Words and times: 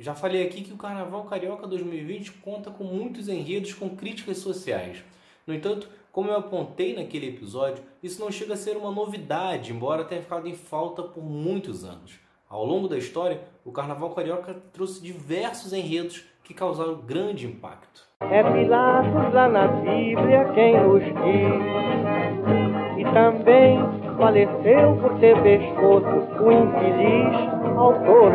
Já 0.00 0.14
falei 0.14 0.42
aqui 0.42 0.62
que 0.62 0.72
o 0.72 0.78
Carnaval 0.78 1.24
Carioca 1.24 1.66
2020 1.66 2.32
conta 2.42 2.70
com 2.70 2.84
muitos 2.84 3.28
enredos 3.28 3.74
com 3.74 3.90
críticas 3.90 4.38
sociais. 4.38 5.04
No 5.46 5.52
entanto, 5.52 5.90
como 6.10 6.30
eu 6.30 6.38
apontei 6.38 6.96
naquele 6.96 7.28
episódio, 7.28 7.84
isso 8.02 8.18
não 8.18 8.32
chega 8.32 8.54
a 8.54 8.56
ser 8.56 8.78
uma 8.78 8.90
novidade, 8.90 9.70
embora 9.70 10.02
tenha 10.04 10.22
ficado 10.22 10.48
em 10.48 10.54
falta 10.54 11.02
por 11.02 11.22
muitos 11.22 11.84
anos. 11.84 12.18
Ao 12.48 12.64
longo 12.64 12.88
da 12.88 12.96
história, 12.96 13.42
o 13.62 13.70
Carnaval 13.70 14.14
Carioca 14.14 14.54
trouxe 14.72 15.02
diversos 15.02 15.74
enredos 15.74 16.24
que 16.44 16.54
causaram 16.54 17.02
grande 17.02 17.46
impacto. 17.46 18.08
É 18.20 18.42
Pilatos 18.42 19.34
lá 19.34 19.50
na 19.50 19.68
Bíblia 19.68 20.50
quem 20.54 20.80
nos 20.80 21.04
diz, 21.04 21.60
e 22.98 23.04
também 23.12 23.78
faleceu 24.16 24.96
por 24.96 25.20
ter 25.20 25.36
pescoço 25.42 26.06
o 26.42 26.50
infeliz 26.50 27.09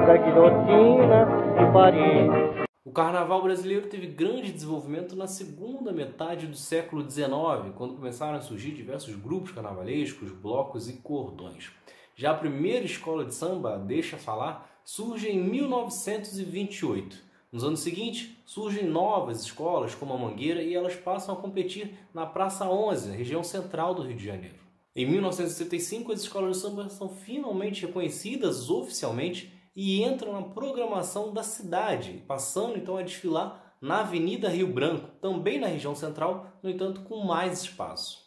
da 0.05 0.17
guilhotina 0.17 1.25
de 1.57 1.71
Paris. 1.71 2.65
O 2.83 2.91
carnaval 2.91 3.41
brasileiro 3.41 3.87
teve 3.87 4.07
grande 4.07 4.51
desenvolvimento 4.51 5.15
na 5.15 5.27
segunda 5.27 5.93
metade 5.93 6.45
do 6.45 6.57
século 6.57 7.09
XIX, 7.09 7.73
quando 7.75 7.95
começaram 7.95 8.37
a 8.37 8.41
surgir 8.41 8.71
diversos 8.71 9.15
grupos 9.15 9.51
carnavalescos, 9.51 10.31
blocos 10.31 10.89
e 10.89 10.93
cordões. 10.93 11.71
Já 12.15 12.31
a 12.31 12.35
primeira 12.35 12.85
escola 12.85 13.23
de 13.23 13.33
samba, 13.33 13.77
Deixa 13.77 14.17
Falar, 14.17 14.69
surge 14.83 15.29
em 15.29 15.41
1928. 15.41 17.23
Nos 17.49 17.63
anos 17.63 17.79
seguintes, 17.79 18.31
surgem 18.45 18.85
novas 18.85 19.41
escolas, 19.41 19.95
como 19.95 20.13
a 20.13 20.17
Mangueira, 20.17 20.61
e 20.61 20.75
elas 20.75 20.95
passam 20.95 21.33
a 21.33 21.37
competir 21.37 21.97
na 22.13 22.25
Praça 22.25 22.69
11, 22.69 23.11
região 23.11 23.43
central 23.43 23.95
do 23.95 24.03
Rio 24.03 24.17
de 24.17 24.25
Janeiro. 24.25 24.64
Em 24.97 25.05
1975, 25.05 26.13
as 26.13 26.21
escolas 26.21 26.55
de 26.55 26.61
samba 26.61 26.87
são 26.87 27.09
finalmente 27.09 27.85
reconhecidas 27.85 28.69
oficialmente 28.69 29.51
e 29.75 30.01
entram 30.01 30.31
na 30.31 30.41
programação 30.41 31.33
da 31.33 31.43
cidade, 31.43 32.23
passando 32.25 32.77
então 32.77 32.95
a 32.95 33.01
desfilar 33.01 33.75
na 33.81 33.99
Avenida 33.99 34.47
Rio 34.47 34.71
Branco, 34.71 35.09
também 35.19 35.59
na 35.59 35.67
região 35.67 35.93
central, 35.93 36.57
no 36.63 36.69
entanto 36.69 37.01
com 37.01 37.25
mais 37.25 37.63
espaço. 37.63 38.23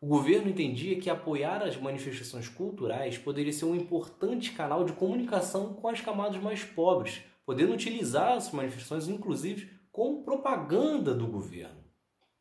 O 0.00 0.08
governo 0.08 0.50
entendia 0.50 0.98
que 0.98 1.08
apoiar 1.08 1.62
as 1.62 1.76
manifestações 1.76 2.48
culturais 2.48 3.16
poderia 3.16 3.52
ser 3.52 3.66
um 3.66 3.76
importante 3.76 4.50
canal 4.50 4.82
de 4.84 4.94
comunicação 4.94 5.74
com 5.74 5.86
as 5.86 6.00
camadas 6.00 6.42
mais 6.42 6.64
pobres, 6.64 7.22
podendo 7.46 7.72
utilizar 7.72 8.32
as 8.32 8.50
manifestações, 8.50 9.06
inclusive, 9.06 9.70
como 9.92 10.24
propaganda 10.24 11.14
do 11.14 11.28
governo. 11.28 11.87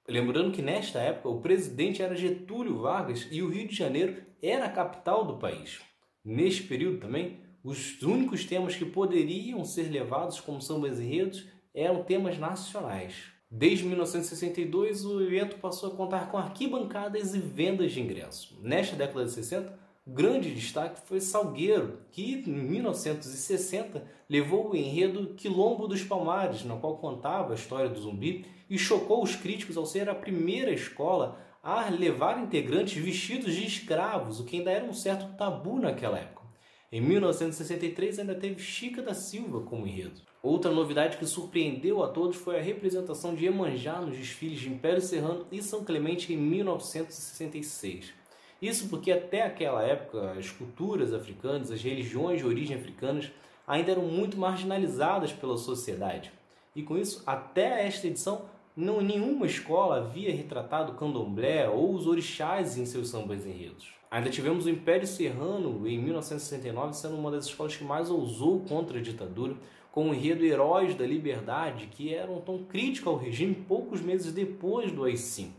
Lembrando 0.08 0.54
que 0.54 0.62
nesta 0.62 1.00
época 1.00 1.28
o 1.28 1.42
presidente 1.42 2.02
era 2.02 2.16
Getúlio 2.16 2.80
Vargas 2.80 3.28
e 3.30 3.42
o 3.42 3.50
Rio 3.50 3.68
de 3.68 3.76
Janeiro 3.76 4.24
era 4.42 4.66
a 4.66 4.72
capital 4.72 5.26
do 5.26 5.38
país. 5.38 5.82
Neste 6.24 6.64
período 6.64 7.00
também, 7.00 7.42
os 7.62 8.02
únicos 8.02 8.46
temas 8.46 8.74
que 8.74 8.86
poderiam 8.86 9.66
ser 9.66 9.92
levados 9.92 10.40
como 10.40 10.62
sambas 10.62 11.00
enredos 11.00 11.46
eram 11.74 12.04
temas 12.04 12.38
nacionais. 12.38 13.34
Desde 13.52 13.84
1962, 13.86 15.04
o 15.04 15.22
evento 15.22 15.58
passou 15.58 15.92
a 15.92 15.96
contar 15.96 16.32
com 16.32 16.38
arquibancadas 16.38 17.36
e 17.36 17.40
vendas 17.40 17.92
de 17.92 18.02
ingressos. 18.02 18.58
Nesta 18.62 18.96
década 18.96 19.26
de 19.26 19.32
60, 19.32 19.72
o 19.72 19.87
grande 20.08 20.56
destaque 20.56 21.02
foi 21.06 21.20
Salgueiro, 21.20 22.00
que 22.12 22.44
em 22.48 22.54
1960 22.54 24.06
levou 24.30 24.72
o 24.72 24.76
enredo 24.76 25.34
Quilombo 25.36 25.86
dos 25.86 26.02
Palmares, 26.02 26.64
na 26.64 26.78
qual 26.78 26.98
contava 26.98 27.52
a 27.52 27.56
história 27.56 27.90
do 27.90 28.00
zumbi 28.00 28.46
e 28.70 28.78
chocou 28.78 29.22
os 29.22 29.36
críticos 29.36 29.76
ao 29.76 29.86
ser 29.86 30.10
a 30.10 30.16
primeira 30.16 30.72
escola 30.72 31.38
a 31.62 31.90
levar 31.90 32.42
integrantes 32.42 33.04
vestidos 33.04 33.54
de 33.54 33.66
escravos, 33.66 34.40
o 34.40 34.46
que 34.46 34.58
ainda 34.58 34.72
era 34.72 34.86
um 34.86 34.94
certo 34.94 35.36
tabu 35.36 35.78
naquela 35.78 36.18
época. 36.18 36.48
Em 36.90 37.02
1963 37.02 38.20
ainda 38.20 38.34
teve 38.34 38.62
Chica 38.62 39.02
da 39.02 39.14
Silva 39.14 39.60
como 39.62 39.86
enredo. 39.86 40.22
Outra 40.42 40.72
novidade 40.72 41.18
que 41.18 41.26
surpreendeu 41.26 42.02
a 42.02 42.08
todos 42.08 42.38
foi 42.38 42.58
a 42.58 42.62
representação 42.62 43.36
de 43.36 43.44
Iemanjá 43.44 44.00
nos 44.00 44.16
desfiles 44.16 44.62
de 44.62 44.70
Império 44.70 45.02
Serrano 45.02 45.46
e 45.52 45.62
São 45.62 45.84
Clemente 45.84 46.32
em 46.32 46.38
1966. 46.38 48.14
Isso 48.62 48.90
porque 48.90 49.12
até 49.12 49.44
aquela 49.44 49.84
época 49.84 50.32
as 50.32 50.50
culturas 50.50 51.14
africanas, 51.14 51.72
as 51.72 51.82
religiões 51.82 52.40
de 52.40 52.48
origem 52.48 52.76
africanas 52.76 53.32
ainda 53.68 53.92
eram 53.92 54.04
muito 54.04 54.38
marginalizadas 54.38 55.32
pela 55.32 55.58
sociedade. 55.58 56.32
E 56.76 56.82
com 56.82 56.98
isso, 56.98 57.22
até 57.26 57.86
esta 57.86 58.08
edição, 58.08 58.46
não 58.76 59.02
nenhuma 59.02 59.46
escola 59.46 59.98
havia 59.98 60.32
retratado 60.32 60.92
o 60.92 60.96
candomblé 60.96 61.68
ou 61.68 61.94
os 61.94 62.08
orixás 62.08 62.78
em 62.78 62.86
seus 62.86 63.10
sambas 63.10 63.46
enredos. 63.46 63.94
Ainda 64.10 64.30
tivemos 64.30 64.66
o 64.66 64.70
Império 64.70 65.06
Serrano 65.06 65.88
em 65.88 66.00
1969 66.00 66.94
sendo 66.94 67.16
uma 67.16 67.30
das 67.30 67.46
escolas 67.46 67.76
que 67.76 67.84
mais 67.84 68.10
ousou 68.10 68.62
contra 68.62 69.00
a 69.00 69.02
ditadura, 69.02 69.56
com 69.92 70.10
o 70.10 70.14
enredo 70.14 70.46
Heróis 70.46 70.96
da 70.96 71.06
Liberdade, 71.06 71.88
que 71.88 72.14
era 72.14 72.32
um 72.32 72.40
tom 72.40 72.64
crítico 72.64 73.10
ao 73.10 73.18
regime 73.18 73.56
poucos 73.56 74.00
meses 74.00 74.32
depois 74.32 74.92
do 74.92 75.04
AI-5. 75.04 75.50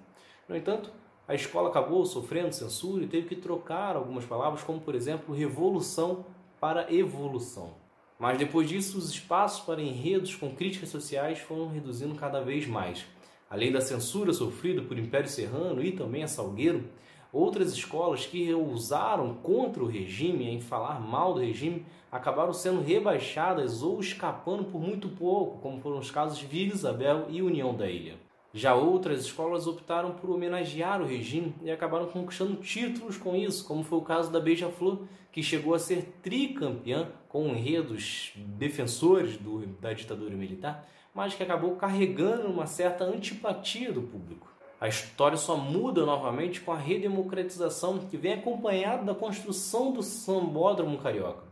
No 0.48 0.56
entanto, 0.56 0.92
a 1.28 1.34
escola 1.34 1.69
acabou 1.69 2.05
sofrendo 2.06 2.53
censura 2.53 3.05
e 3.05 3.06
teve 3.06 3.28
que 3.28 3.37
trocar 3.37 3.94
algumas 3.94 4.25
palavras, 4.25 4.62
como 4.62 4.81
por 4.81 4.94
exemplo 4.94 5.34
revolução 5.34 6.25
para 6.59 6.93
evolução. 6.93 7.75
Mas 8.19 8.39
depois 8.39 8.69
disso, 8.69 8.99
os 8.99 9.11
espaços 9.11 9.61
para 9.61 9.81
enredos 9.81 10.34
com 10.34 10.56
críticas 10.56 10.89
sociais 10.89 11.39
foram 11.39 11.69
reduzindo 11.69 12.15
cada 12.15 12.41
vez 12.41 12.66
mais. 12.66 13.05
Além 13.49 13.71
da 13.71 13.81
censura 13.81 14.33
sofrida 14.33 14.83
por 14.83 14.99
Império 14.99 15.28
Serrano 15.28 15.84
e 15.84 15.93
também 15.93 16.25
a 16.25 16.28
Salgueiro, 16.28 16.84
Outras 17.33 17.72
escolas 17.72 18.25
que 18.25 18.53
ousaram 18.55 19.34
contra 19.34 19.83
o 19.83 19.87
regime, 19.87 20.49
em 20.49 20.62
falar 20.62 20.99
mal 20.99 21.34
do 21.34 21.41
regime, 21.41 21.84
acabaram 22.10 22.55
sendo 22.55 22.81
rebaixadas 22.81 23.83
ou 23.83 24.00
escapando 24.00 24.65
por 24.65 24.81
muito 24.81 25.10
pouco, 25.10 25.59
como 25.59 25.78
foram 25.78 25.99
os 25.99 26.10
casos 26.10 26.39
de 26.39 26.47
Vila 26.47 26.72
Isabel 26.72 27.27
e 27.28 27.43
União 27.43 27.75
da 27.75 27.89
Ilha. 27.89 28.15
Já 28.53 28.75
outras 28.75 29.20
escolas 29.20 29.66
optaram 29.66 30.12
por 30.12 30.31
homenagear 30.31 31.03
o 31.03 31.06
regime 31.06 31.54
e 31.62 31.70
acabaram 31.70 32.06
conquistando 32.06 32.56
títulos 32.56 33.19
com 33.19 33.36
isso, 33.36 33.66
como 33.66 33.82
foi 33.82 33.98
o 33.98 34.03
caso 34.03 34.32
da 34.32 34.41
Beija-Flor, 34.41 35.00
que 35.31 35.42
chegou 35.42 35.75
a 35.75 35.78
ser 35.78 36.14
tricampeã 36.22 37.10
com 37.28 37.48
enredos 37.48 38.32
defensores 38.36 39.36
do, 39.36 39.66
da 39.81 39.92
ditadura 39.92 40.34
militar, 40.34 40.88
mas 41.14 41.34
que 41.34 41.42
acabou 41.42 41.76
carregando 41.76 42.48
uma 42.48 42.66
certa 42.66 43.04
antipatia 43.04 43.92
do 43.92 44.03
público. 44.03 44.48
A 44.80 44.88
história 44.88 45.36
só 45.36 45.56
muda 45.56 46.06
novamente 46.06 46.60
com 46.60 46.72
a 46.72 46.78
redemocratização 46.78 47.98
que 47.98 48.16
vem 48.16 48.34
acompanhada 48.34 49.04
da 49.04 49.15
construção 49.15 49.92
do 49.92 50.03
sambódromo 50.03 50.98
carioca. 50.98 51.47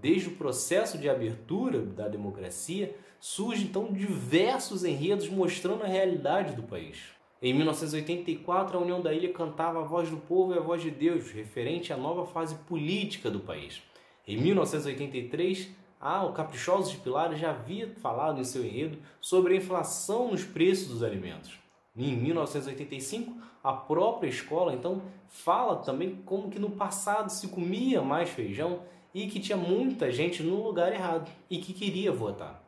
Desde 0.00 0.28
o 0.28 0.36
processo 0.36 0.98
de 0.98 1.08
abertura 1.08 1.80
da 1.80 2.08
democracia, 2.08 2.94
surgem 3.20 3.66
então 3.66 3.92
diversos 3.92 4.84
enredos 4.84 5.28
mostrando 5.28 5.84
a 5.84 5.86
realidade 5.86 6.54
do 6.54 6.62
país. 6.62 6.98
Em 7.40 7.54
1984, 7.54 8.76
a 8.76 8.80
União 8.80 9.00
da 9.00 9.12
Ilha 9.12 9.32
cantava 9.32 9.80
a 9.80 9.84
voz 9.84 10.10
do 10.10 10.16
povo 10.16 10.54
e 10.54 10.58
a 10.58 10.62
voz 10.62 10.82
de 10.82 10.90
Deus, 10.90 11.30
referente 11.30 11.92
à 11.92 11.96
nova 11.96 12.26
fase 12.26 12.54
política 12.66 13.30
do 13.30 13.40
país. 13.40 13.82
Em 14.26 14.36
1983, 14.38 15.68
ah, 16.00 16.24
o 16.24 16.32
Caprichosos 16.32 16.90
de 16.90 16.98
Pilares 16.98 17.38
já 17.38 17.50
havia 17.50 17.88
falado 17.96 18.40
em 18.40 18.44
seu 18.44 18.64
enredo 18.64 18.98
sobre 19.20 19.54
a 19.54 19.56
inflação 19.56 20.30
nos 20.30 20.42
preços 20.42 20.88
dos 20.88 21.02
alimentos. 21.02 21.58
Em 21.96 22.16
1985, 22.16 23.36
a 23.62 23.72
própria 23.72 24.28
escola 24.28 24.74
então 24.74 25.02
fala 25.28 25.76
também 25.76 26.16
como 26.24 26.50
que 26.50 26.58
no 26.58 26.70
passado 26.70 27.30
se 27.30 27.48
comia 27.48 28.02
mais 28.02 28.28
feijão 28.28 28.80
e 29.14 29.28
que 29.28 29.38
tinha 29.38 29.56
muita 29.56 30.10
gente 30.10 30.42
no 30.42 30.62
lugar 30.62 30.92
errado 30.92 31.30
e 31.48 31.58
que 31.58 31.72
queria 31.72 32.10
votar. 32.10 32.62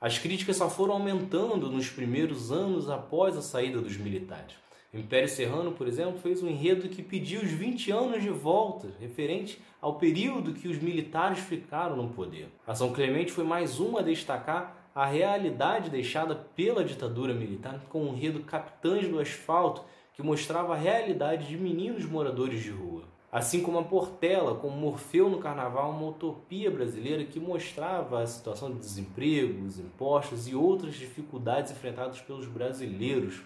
As 0.00 0.18
críticas 0.18 0.56
só 0.56 0.68
foram 0.68 0.94
aumentando 0.94 1.70
nos 1.70 1.88
primeiros 1.90 2.50
anos 2.50 2.88
após 2.88 3.36
a 3.36 3.42
saída 3.42 3.80
dos 3.80 3.96
militares. 3.96 4.56
O 4.92 4.98
Império 4.98 5.28
Serrano, 5.28 5.72
por 5.72 5.86
exemplo, 5.86 6.18
fez 6.18 6.42
um 6.42 6.48
enredo 6.48 6.88
que 6.88 7.02
pediu 7.02 7.40
os 7.40 7.50
20 7.50 7.90
anos 7.90 8.22
de 8.22 8.28
volta, 8.28 8.88
referente 9.00 9.60
ao 9.80 9.94
período 9.94 10.52
que 10.52 10.68
os 10.68 10.78
militares 10.78 11.38
ficaram 11.38 11.96
no 11.96 12.08
poder. 12.08 12.48
A 12.66 12.74
São 12.74 12.92
Clemente 12.92 13.32
foi 13.32 13.44
mais 13.44 13.78
uma 13.78 14.00
a 14.00 14.02
destacar 14.02 14.90
a 14.94 15.06
realidade 15.06 15.88
deixada 15.88 16.34
pela 16.34 16.84
ditadura 16.84 17.32
militar 17.32 17.80
com 17.88 18.04
o 18.04 18.08
enredo 18.08 18.40
Capitães 18.40 19.08
do 19.08 19.18
Asfalto, 19.18 19.82
que 20.14 20.22
mostrava 20.22 20.74
a 20.74 20.78
realidade 20.78 21.46
de 21.46 21.56
meninos 21.56 22.04
moradores 22.04 22.62
de 22.62 22.70
rua. 22.70 23.11
Assim 23.32 23.62
como 23.62 23.78
a 23.78 23.82
Portela, 23.82 24.54
com 24.56 24.68
Morfeu 24.68 25.30
no 25.30 25.38
Carnaval, 25.38 25.90
uma 25.90 26.10
utopia 26.10 26.70
brasileira 26.70 27.24
que 27.24 27.40
mostrava 27.40 28.20
a 28.20 28.26
situação 28.26 28.70
de 28.70 28.78
desemprego, 28.78 29.64
os 29.64 29.78
impostos 29.78 30.46
e 30.46 30.54
outras 30.54 30.94
dificuldades 30.94 31.72
enfrentadas 31.72 32.20
pelos 32.20 32.46
brasileiros. 32.46 33.40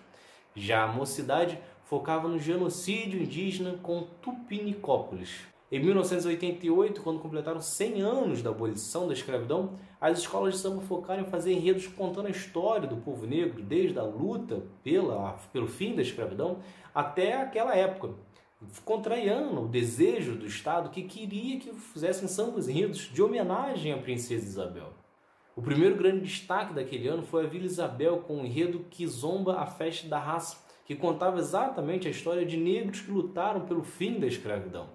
Já 0.57 0.83
a 0.83 0.93
Mocidade 0.93 1.57
focava 1.85 2.27
no 2.27 2.41
genocídio 2.41 3.23
indígena 3.23 3.79
com 3.81 4.09
Tupinicópolis, 4.21 5.47
em 5.71 5.81
1988, 5.81 7.03
quando 7.03 7.19
completaram 7.19 7.61
100 7.61 8.01
anos 8.01 8.41
da 8.41 8.51
abolição 8.51 9.09
da 9.09 9.13
escravidão, 9.13 9.73
as 10.01 10.21
escolas 10.21 10.55
de 10.55 10.61
samba 10.61 10.81
focaram 10.83 11.25
em 11.25 11.27
fazer 11.27 11.53
enredos 11.53 11.89
contando 11.89 12.27
a 12.27 12.31
história 12.31 12.87
do 12.87 12.99
povo 12.99 13.27
negro, 13.27 13.61
desde 13.65 13.99
a 13.99 14.05
luta 14.05 14.63
pela, 14.85 15.33
pelo 15.53 15.67
fim 15.67 15.97
da 15.97 16.03
escravidão 16.03 16.59
até 16.95 17.43
aquela 17.43 17.75
época, 17.75 18.11
contrariando 18.85 19.63
o 19.63 19.69
desejo 19.69 20.35
do 20.35 20.47
Estado 20.47 20.91
que 20.91 21.03
queria 21.03 21.59
que 21.59 21.73
fizessem 21.75 22.29
sambas 22.29 22.69
enredos 22.69 23.11
de 23.13 23.23
homenagem 23.23 23.93
à 23.93 23.99
princesa 23.99 24.47
Isabel. 24.47 24.93
O 25.55 25.63
primeiro 25.63 25.97
grande 25.97 26.21
destaque 26.21 26.75
daquele 26.75 27.09
ano 27.09 27.23
foi 27.23 27.45
a 27.45 27.49
Vila 27.49 27.65
Isabel 27.65 28.19
com 28.19 28.43
o 28.43 28.47
enredo 28.47 28.85
Kizomba, 28.91 29.59
a 29.59 29.67
Festa 29.67 30.07
da 30.09 30.19
Raça, 30.19 30.59
que 30.85 30.95
contava 30.95 31.39
exatamente 31.39 32.07
a 32.07 32.11
história 32.11 32.45
de 32.45 32.57
negros 32.57 33.01
que 33.01 33.11
lutaram 33.11 33.63
pelo 33.63 33.83
fim 33.83 34.21
da 34.21 34.27
escravidão. 34.27 34.89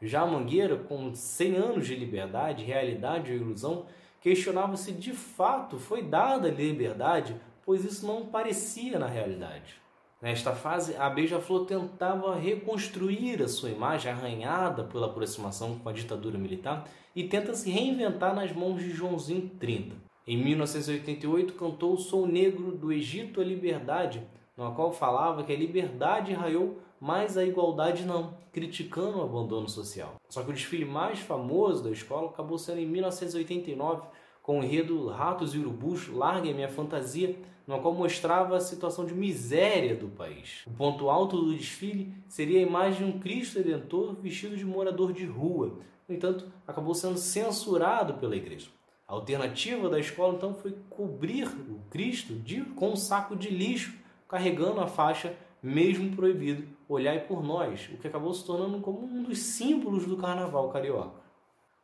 Já 0.00 0.22
a 0.22 0.26
Mangueira, 0.26 0.76
com 0.76 1.14
100 1.14 1.56
anos 1.56 1.86
de 1.86 1.94
liberdade, 1.94 2.64
realidade 2.64 3.30
ou 3.30 3.38
ilusão, 3.38 3.86
questionava 4.20 4.76
se 4.76 4.92
de 4.92 5.12
fato 5.12 5.78
foi 5.78 6.02
dada 6.02 6.48
liberdade, 6.48 7.40
pois 7.64 7.84
isso 7.84 8.06
não 8.06 8.26
parecia 8.26 8.98
na 8.98 9.06
realidade. 9.06 9.85
Nesta 10.26 10.56
fase, 10.56 10.96
a 10.96 11.08
Beija-Flor 11.08 11.66
tentava 11.66 12.34
reconstruir 12.34 13.40
a 13.40 13.46
sua 13.46 13.70
imagem 13.70 14.10
arranhada 14.10 14.82
pela 14.82 15.06
aproximação 15.06 15.78
com 15.78 15.88
a 15.88 15.92
ditadura 15.92 16.36
militar 16.36 16.84
e 17.14 17.22
tenta 17.22 17.54
se 17.54 17.70
reinventar 17.70 18.34
nas 18.34 18.50
mãos 18.50 18.82
de 18.82 18.90
Joãozinho 18.90 19.48
30. 19.60 19.94
Em 20.26 20.36
1988, 20.36 21.52
cantou 21.52 21.96
Sou 21.96 22.26
Negro 22.26 22.72
do 22.72 22.92
Egito 22.92 23.40
à 23.40 23.44
Liberdade, 23.44 24.20
no 24.56 24.74
qual 24.74 24.92
falava 24.92 25.44
que 25.44 25.52
a 25.52 25.56
liberdade 25.56 26.32
raiou, 26.32 26.80
mas 27.00 27.36
a 27.36 27.44
igualdade 27.44 28.04
não, 28.04 28.34
criticando 28.50 29.18
o 29.18 29.22
abandono 29.22 29.68
social. 29.68 30.16
Só 30.28 30.42
que 30.42 30.50
o 30.50 30.52
desfile 30.52 30.84
mais 30.84 31.20
famoso 31.20 31.84
da 31.84 31.90
escola 31.92 32.30
acabou 32.30 32.58
sendo 32.58 32.80
em 32.80 32.86
1989, 32.86 34.08
com 34.42 34.58
o 34.58 34.64
enredo 34.64 35.06
Ratos 35.06 35.54
e 35.54 35.58
Urubus, 35.58 36.08
Largue 36.08 36.50
a 36.50 36.54
Minha 36.54 36.68
Fantasia, 36.68 37.36
no 37.66 37.80
qual 37.80 37.94
mostrava 37.94 38.56
a 38.56 38.60
situação 38.60 39.04
de 39.04 39.14
miséria 39.14 39.94
do 39.94 40.08
país. 40.08 40.62
O 40.66 40.70
ponto 40.70 41.10
alto 41.10 41.36
do 41.36 41.54
desfile 41.54 42.12
seria 42.28 42.60
a 42.60 42.62
imagem 42.62 43.06
de 43.06 43.16
um 43.16 43.18
Cristo 43.18 43.58
Redentor 43.58 44.14
vestido 44.14 44.56
de 44.56 44.64
morador 44.64 45.12
de 45.12 45.24
rua. 45.24 45.78
No 46.08 46.14
entanto, 46.14 46.46
acabou 46.66 46.94
sendo 46.94 47.18
censurado 47.18 48.14
pela 48.14 48.36
igreja. 48.36 48.68
A 49.08 49.14
alternativa 49.14 49.88
da 49.88 49.98
escola 49.98 50.34
então 50.34 50.54
foi 50.54 50.76
cobrir 50.88 51.46
o 51.46 51.80
Cristo 51.90 52.34
de, 52.34 52.62
com 52.62 52.90
um 52.90 52.96
saco 52.96 53.36
de 53.36 53.50
lixo, 53.50 53.94
carregando 54.28 54.80
a 54.80 54.86
faixa 54.86 55.36
mesmo 55.62 56.14
proibido, 56.14 56.64
olhai 56.88 57.20
por 57.20 57.42
nós, 57.42 57.88
o 57.92 57.96
que 57.96 58.06
acabou 58.06 58.32
se 58.32 58.44
tornando 58.44 58.78
como 58.80 59.04
um 59.04 59.22
dos 59.22 59.38
símbolos 59.38 60.06
do 60.06 60.16
carnaval 60.16 60.68
carioca. 60.68 61.25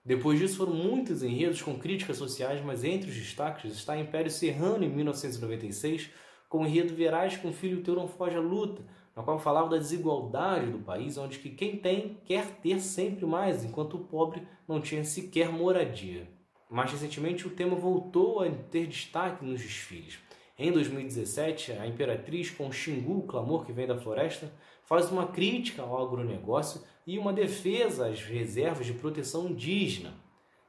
Depois 0.05 0.39
disso 0.39 0.57
foram 0.57 0.75
muitos 0.75 1.23
enredos 1.23 1.63
com 1.63 1.79
críticas 1.79 2.17
sociais, 2.17 2.61
mas 2.65 2.83
entre 2.83 3.09
os 3.09 3.17
destaques 3.17 3.73
está 3.73 3.97
Império 3.97 4.31
Serrano 4.31 4.85
em 4.85 4.89
1996, 4.89 6.11
com 6.49 6.65
o 6.65 6.67
enredo 6.67 6.95
Verás 6.95 7.37
com 7.37 7.51
o 7.51 7.53
filho 7.53 7.83
teu 7.83 7.95
não 7.95 8.09
foge 8.09 8.37
à 8.37 8.41
luta, 8.41 8.83
na 9.15 9.23
qual 9.23 9.39
falava 9.39 9.71
da 9.71 9.79
desigualdade 9.79 10.73
do 10.73 10.81
país, 10.81 11.17
onde 11.17 11.39
que 11.39 11.51
quem 11.51 11.77
tem 11.77 12.19
quer 12.25 12.47
ter 12.61 12.81
sempre 12.81 13.25
mais, 13.25 13.65
enquanto 13.65 13.95
o 13.95 14.05
pobre 14.05 14.47
não 14.67 14.81
tinha 14.81 15.05
sequer 15.05 15.51
moradia. 15.51 16.29
Mais 16.69 16.91
recentemente, 16.91 17.47
o 17.47 17.51
tema 17.51 17.77
voltou 17.77 18.43
a 18.43 18.51
ter 18.51 18.87
destaque 18.87 19.45
nos 19.45 19.61
desfiles. 19.61 20.19
Em 20.59 20.71
2017, 20.71 21.73
a 21.73 21.87
Imperatriz, 21.87 22.51
com 22.51 22.71
Xingu, 22.71 23.19
o 23.19 23.27
clamor 23.27 23.65
que 23.65 23.73
vem 23.73 23.87
da 23.87 23.99
floresta, 23.99 24.53
faz 24.85 25.11
uma 25.11 25.27
crítica 25.27 25.83
ao 25.83 26.07
agronegócio 26.07 26.83
e 27.07 27.19
uma 27.19 27.33
defesa 27.33 28.09
às 28.09 28.23
reservas 28.23 28.87
de 28.87 28.93
proteção 28.93 29.49
indígena. 29.49 30.13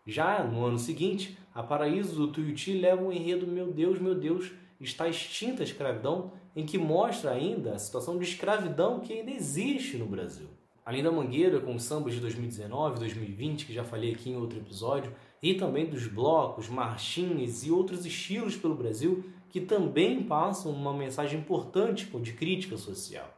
Já 0.05 0.43
no 0.43 0.65
ano 0.65 0.79
seguinte, 0.79 1.37
a 1.53 1.61
Paraíso 1.61 2.15
do 2.15 2.31
Tuiuti 2.31 2.73
leva 2.73 3.03
o 3.03 3.11
enredo 3.11 3.45
Meu 3.45 3.71
Deus, 3.71 3.99
meu 3.99 4.15
Deus, 4.15 4.51
está 4.79 5.07
extinta 5.07 5.63
a 5.63 5.65
escravidão, 5.65 6.31
em 6.55 6.65
que 6.65 6.77
mostra 6.77 7.31
ainda 7.31 7.73
a 7.73 7.79
situação 7.79 8.17
de 8.17 8.23
escravidão 8.23 8.99
que 8.99 9.13
ainda 9.13 9.31
existe 9.31 9.97
no 9.97 10.05
Brasil. 10.05 10.47
Além 10.85 11.01
da 11.01 11.11
Mangueira, 11.11 11.59
com 11.61 11.79
sambas 11.79 12.13
de 12.13 12.19
2019 12.19 12.99
2020, 12.99 13.65
que 13.65 13.73
já 13.73 13.83
falei 13.83 14.11
aqui 14.11 14.29
em 14.29 14.35
outro 14.35 14.59
episódio, 14.59 15.13
e 15.43 15.53
também 15.53 15.85
dos 15.85 16.07
blocos, 16.07 16.69
marchinhas 16.69 17.65
e 17.65 17.71
outros 17.71 18.05
estilos 18.05 18.55
pelo 18.55 18.73
Brasil 18.73 19.25
que 19.49 19.59
também 19.61 20.23
passam 20.23 20.71
uma 20.71 20.93
mensagem 20.93 21.39
importante 21.39 22.05
de 22.05 22.33
crítica 22.33 22.77
social. 22.77 23.29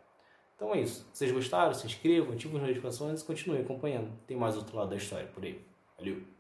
Então 0.56 0.74
é 0.74 0.80
isso. 0.80 1.06
Vocês 1.12 1.32
gostaram, 1.32 1.74
se 1.74 1.86
inscrevam, 1.86 2.34
ativem 2.34 2.56
as 2.58 2.62
notificações 2.62 3.22
e 3.22 3.26
continuem 3.26 3.64
acompanhando. 3.64 4.12
Tem 4.26 4.38
mais 4.38 4.56
outro 4.56 4.78
lado 4.78 4.92
da 4.92 4.96
história 4.96 5.28
por 5.28 5.44
aí. 5.44 5.60
Valeu! 5.98 6.35